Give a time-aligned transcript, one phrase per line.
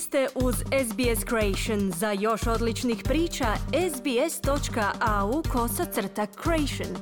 [0.00, 1.92] Ste uz SBS Creation.
[1.92, 3.46] Za još odličnih priča,
[3.94, 6.96] sbs.au kosacrta creation.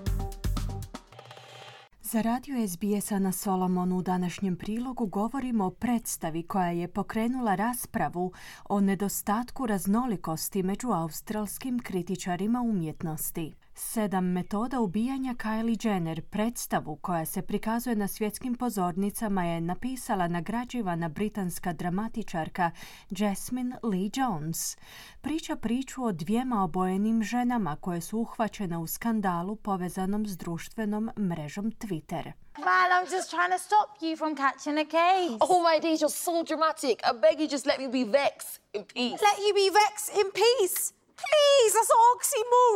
[2.02, 8.32] Za radio SBS-a na Solomonu u današnjem prilogu govorimo o predstavi koja je pokrenula raspravu
[8.68, 13.54] o nedostatku raznolikosti među australskim kritičarima umjetnosti.
[13.78, 21.08] Sedam metoda ubijanja Kylie Jenner, predstavu koja se prikazuje na svjetskim pozornicama je napisala nagrađivana
[21.08, 22.70] britanska dramatičarka
[23.10, 24.76] Jasmine Lee Jones.
[25.20, 31.72] Priča priču o dvijema obojenim ženama koje su uhvaćene u skandalu povezanom s društvenom mrežom
[31.72, 32.32] Twitter.
[32.58, 35.38] Man, I'm just trying to stop you from catching a case.
[35.40, 36.96] Oh my days, you're so dramatic.
[37.04, 39.20] I beg you, just let me be Vex in peace.
[39.28, 40.96] Let you be Vex in peace.
[41.24, 41.72] Please,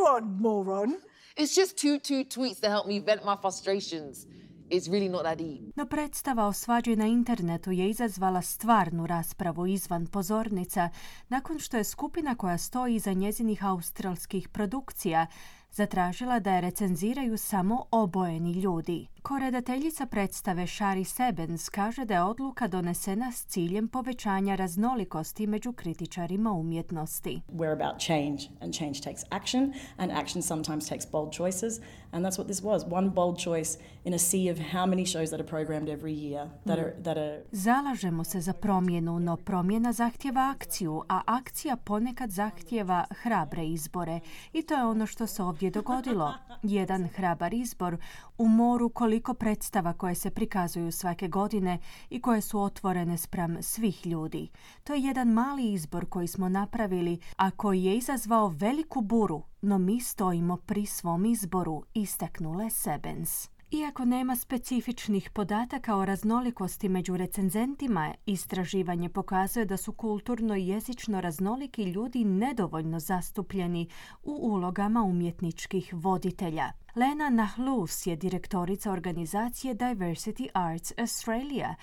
[0.01, 0.95] oxymoron, moron.
[1.37, 4.27] It's just two, two tweets to help me vent my frustrations.
[4.69, 5.75] It's really not that deep.
[5.75, 10.89] No predstava o svađi na internetu je izazvala stvarnu raspravu izvan pozornica
[11.29, 15.27] nakon što je skupina koja stoji iza njezinih australskih produkcija
[15.71, 19.07] zatražila da je recenziraju samo obojeni ljudi.
[19.23, 26.51] Koredateljica predstave Shari Sebens kaže da je odluka donesena s ciljem povećanja raznolikosti među kritičarima
[26.51, 27.41] umjetnosti.
[27.53, 31.79] We're about change and change takes action and action sometimes takes bold choices
[32.11, 32.83] and that's what this was.
[32.91, 36.49] One bold choice in a sea of how many shows that are programmed every year
[36.65, 37.41] that are, that are...
[37.51, 44.19] Zalažemo se za promjenu, no promjena zahtjeva akciju, a akcija ponekad zahtjeva hrabre izbore
[44.53, 46.33] i to je ono što se ovdje dogodilo.
[46.63, 47.97] Jedan hrabar izbor
[48.37, 54.07] u moru koliko predstava koje se prikazuju svake godine i koje su otvorene spram svih
[54.07, 54.49] ljudi.
[54.83, 59.77] To je jedan mali izbor koji smo napravili, a koji je izazvao veliku buru, no
[59.77, 63.49] mi stojimo pri svom izboru, istaknule Sebens.
[63.73, 71.21] Iako nema specifičnih podataka o raznolikosti među recenzentima, istraživanje pokazuje da su kulturno i jezično
[71.21, 73.87] raznoliki ljudi nedovoljno zastupljeni
[74.23, 76.71] u ulogama umjetničkih voditelja.
[76.95, 81.75] Lena Nahlus je direktorica organizacije Diversity Arts Australia.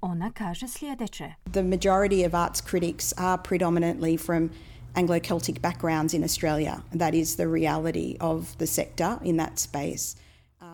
[0.00, 1.32] Ona kaže sljedeće.
[1.52, 4.50] The majority of arts critics are predominantly from
[4.94, 6.76] Anglo-Celtic backgrounds in Australia.
[6.98, 10.25] That is the reality of the sector in that space.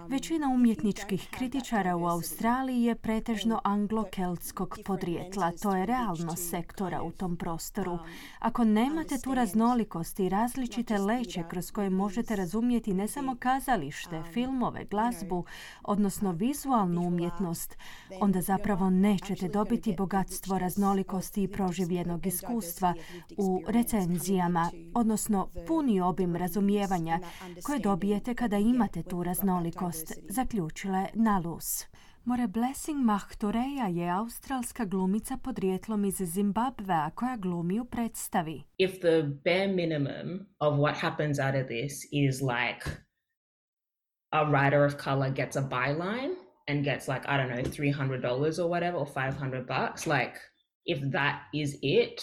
[0.09, 5.53] Većina umjetničkih kritičara u Australiji je pretežno anglo-keltskog podrijetla.
[5.63, 7.99] To je realnost sektora u tom prostoru.
[8.39, 14.85] Ako nemate tu raznolikost i različite leće kroz koje možete razumjeti ne samo kazalište, filmove,
[14.91, 15.45] glazbu,
[15.83, 17.77] odnosno vizualnu umjetnost,
[18.21, 22.95] onda zapravo nećete dobiti bogatstvo raznolikosti i proživljenog iskustva
[23.37, 27.21] u recenzijama, odnosno puni obim razumijevanja
[27.65, 29.92] koje dobijete kada imate tu raznolikost
[30.29, 31.87] zaključila je Nalus.
[32.25, 38.63] More Blessing Mahtoreja je australska glumica podrijetlom iz Zimbabvea koja glumi u predstavi.
[38.79, 42.91] If the bare minimum of what happens out of this is like
[44.33, 46.35] a writer of color gets a byline
[46.69, 50.35] and gets like, I don't know, $300 or whatever, or 500 bucks, like
[50.87, 52.23] if that is it,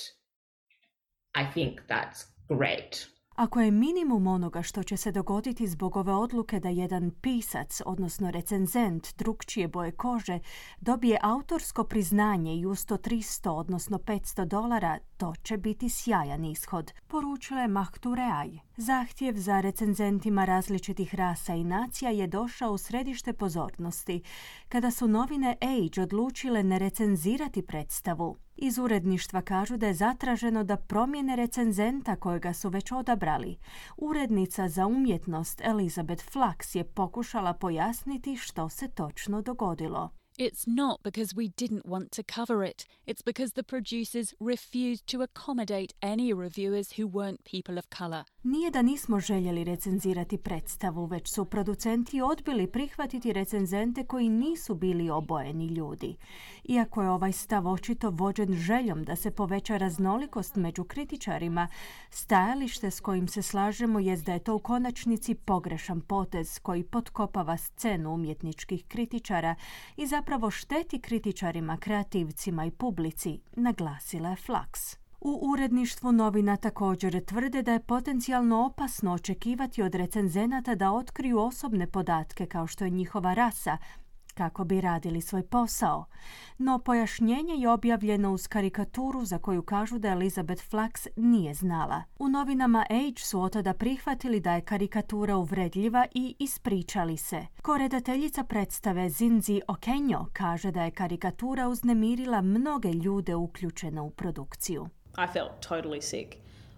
[1.35, 3.07] I think that's great.
[3.39, 8.31] Ako je minimum onoga što će se dogoditi zbog ove odluke da jedan pisac, odnosno
[8.31, 10.39] recenzent drugčije boje kože,
[10.81, 17.61] dobije autorsko priznanje i usto 300, odnosno 500 dolara, to će biti sjajan ishod, poručila
[17.61, 18.59] je Mahtureaj.
[18.77, 24.21] Zahtjev za recenzentima različitih rasa i nacija je došao u središte pozornosti,
[24.69, 28.37] kada su novine Age odlučile ne recenzirati predstavu.
[28.61, 33.57] Iz uredništva kažu da je zatraženo da promjene recenzenta kojega su već odabrali.
[33.97, 40.18] Urednica za umjetnost Elizabeth Flux je pokušala pojasniti što se točno dogodilo.
[40.41, 42.85] It's not because we didn't want to cover it.
[43.05, 48.23] It's because the producers refused to accommodate any reviewers who weren't people of colour.
[48.43, 55.09] Nije da nismo željeli recenzirati predstavu, već su producenti odbili prihvatiti recenzente koji nisu bili
[55.09, 56.15] obojeni ljudi.
[56.63, 61.67] Iako je ovaj stav očito vođen željom da se poveća raznolikost među kritičarima,
[62.09, 67.57] stajalište s kojim se slažemo je da je to u konačnici pogrešan potez koji potkopava
[67.57, 69.55] scenu umjetničkih kritičara
[69.97, 74.97] i zapravo šteti kritičarima, kreativcima i publici, naglasila je Flux.
[75.21, 81.87] U uredništvu novina također tvrde da je potencijalno opasno očekivati od recenzenata da otkriju osobne
[81.87, 83.77] podatke kao što je njihova rasa,
[84.39, 86.05] kako bi radili svoj posao.
[86.57, 92.03] No pojašnjenje je objavljeno uz karikaturu za koju kažu da Elizabeth Flax nije znala.
[92.19, 97.45] U novinama Age su od tada prihvatili da je karikatura uvredljiva i ispričali se.
[97.61, 104.87] Koredateljica predstave Zinzi Okenjo kaže da je karikatura uznemirila mnoge ljude uključene u produkciju.
[105.17, 106.35] I felt totally sick.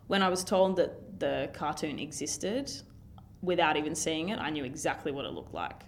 [0.10, 2.91] When I was told that the cartoon existed,
[3.42, 5.86] without even seeing it, I knew exactly what it looked like.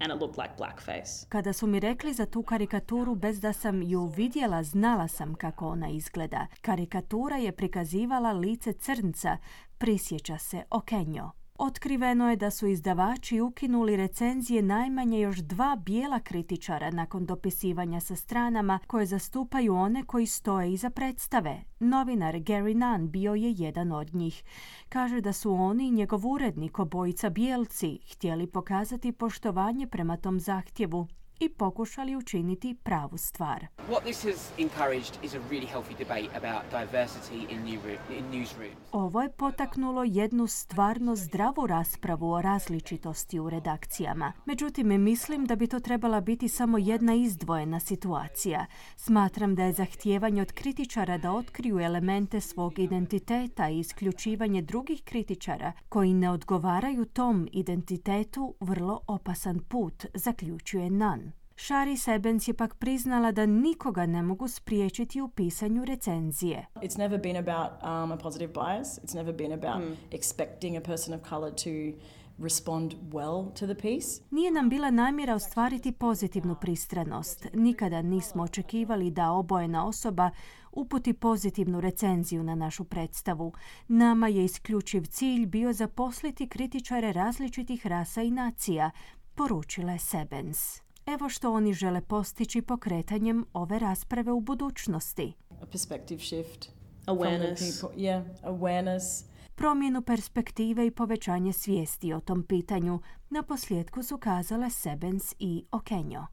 [0.00, 1.26] And it looked like blackface.
[1.28, 5.68] Kada su mi rekli za tu karikaturu bez da sam ju vidjela, znala sam kako
[5.68, 6.46] ona izgleda.
[6.60, 9.36] Karikatura je prikazivala lice crnca,
[9.78, 11.30] prisjeća se Okenjo.
[11.58, 18.16] Otkriveno je da su izdavači ukinuli recenzije najmanje još dva bijela kritičara nakon dopisivanja sa
[18.16, 21.62] stranama koje zastupaju one koji stoje iza predstave.
[21.80, 24.42] Novinar Gary Nunn bio je jedan od njih.
[24.88, 31.06] Kaže da su oni i njegov urednik obojica bijelci htjeli pokazati poštovanje prema tom zahtjevu
[31.44, 33.66] i pokušali učiniti pravu stvar.
[33.88, 37.80] What this has encouraged is a really healthy debate about diversity in, new
[38.18, 38.76] in newsrooms.
[38.92, 44.32] Ovo je potaknulo jednu stvarno zdravu raspravu o različitosti u redakcijama.
[44.44, 48.66] Međutim, mislim da bi to trebala biti samo jedna izdvojena situacija.
[48.96, 55.72] Smatram da je zahtijevanje od kritičara da otkriju elemente svog identiteta i isključivanje drugih kritičara
[55.88, 61.31] koji ne odgovaraju tom identitetu vrlo opasan put, zaključuje Nan.
[61.64, 66.66] Shari Sebens je pak priznala da nikoga ne mogu spriječiti u pisanju recenzije.
[66.74, 68.98] It's never been about um, a positive bias.
[68.98, 71.98] It's never been about expecting a person of color to
[72.38, 74.22] respond well to the piece.
[74.30, 77.46] Nije nam bila namjera ostvariti pozitivnu pristranost.
[77.54, 80.30] Nikada nismo očekivali da obojena osoba
[80.72, 83.52] uputi pozitivnu recenziju na našu predstavu.
[83.88, 88.90] Nama je isključiv cilj bio zaposliti kritičare različitih rasa i nacija,
[89.34, 90.81] poručila je Sebens.
[91.06, 95.32] Evo što oni žele postići pokretanjem ove rasprave u budućnosti.
[95.62, 96.68] A perspective shift.
[97.06, 97.56] Awareness.
[97.58, 99.24] people- Yeah, awareness.
[99.54, 103.00] Promjenu perspektive i povećanje svijesti o tom pitanju
[103.30, 106.26] na posljedku su kazale Sebens i Okenjo.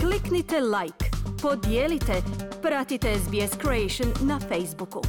[0.00, 1.04] Kliknite like,
[1.42, 2.22] podijelite,
[2.62, 5.00] pratite SBS Creation na Facebooku.